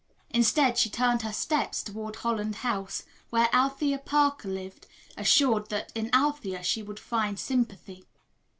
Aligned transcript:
Instead 0.31 0.79
she 0.79 0.89
turned 0.89 1.21
her 1.21 1.31
steps 1.31 1.83
toward 1.83 2.15
Holland 2.15 2.55
House, 2.65 3.03
where 3.29 3.53
Althea 3.53 3.99
Parker 3.99 4.47
lived, 4.49 4.87
assured 5.15 5.69
that 5.69 5.91
in 5.93 6.09
Althea 6.11 6.63
she 6.63 6.81
would 6.81 6.99
find 6.99 7.37
sympathy. 7.39 8.05